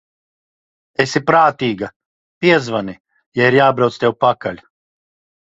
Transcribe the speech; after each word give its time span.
Esi 1.03 1.21
prātīga, 1.27 1.89
piezvani, 2.45 2.97
ja 3.41 3.53
ir 3.53 3.59
jābrauc 3.61 4.01
tev 4.07 4.19
pakaļ. 4.27 4.61